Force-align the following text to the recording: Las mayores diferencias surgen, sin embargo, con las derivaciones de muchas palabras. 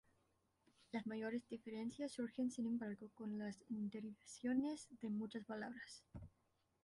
Las 0.91 1.05
mayores 1.05 1.47
diferencias 1.47 2.13
surgen, 2.13 2.49
sin 2.49 2.65
embargo, 2.65 3.11
con 3.13 3.37
las 3.37 3.59
derivaciones 3.69 4.87
de 4.99 5.11
muchas 5.11 5.45
palabras. 5.45 6.03